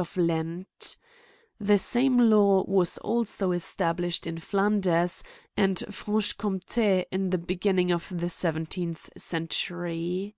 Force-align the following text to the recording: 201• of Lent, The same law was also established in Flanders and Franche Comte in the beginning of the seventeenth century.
201• 0.00 0.46
of 0.46 0.46
Lent, 0.80 0.96
The 1.58 1.76
same 1.76 2.30
law 2.30 2.62
was 2.68 2.98
also 2.98 3.50
established 3.50 4.28
in 4.28 4.38
Flanders 4.38 5.24
and 5.56 5.76
Franche 5.92 6.34
Comte 6.36 6.78
in 7.10 7.30
the 7.30 7.38
beginning 7.38 7.90
of 7.90 8.06
the 8.08 8.30
seventeenth 8.30 9.10
century. 9.20 10.36